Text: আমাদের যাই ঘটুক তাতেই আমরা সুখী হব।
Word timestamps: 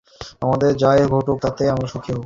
আমাদের 0.41 0.71
যাই 0.77 0.99
ঘটুক 1.07 1.37
তাতেই 1.41 1.69
আমরা 1.69 1.87
সুখী 1.87 2.11
হব। 2.11 2.19